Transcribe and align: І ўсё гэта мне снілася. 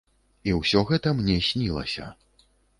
І 0.49 0.55
ўсё 0.59 0.81
гэта 0.93 1.13
мне 1.21 1.37
снілася. 1.51 2.11